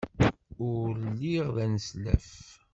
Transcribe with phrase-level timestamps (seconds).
[0.67, 2.29] Ul lliɣ d aneslaf.